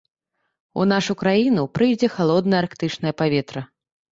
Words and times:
У 0.81 0.85
нашу 0.91 1.13
краіну 1.21 1.67
прыйдзе 1.75 2.07
халоднае 2.17 2.59
арктычнае 2.65 3.13
паветра. 3.21 3.61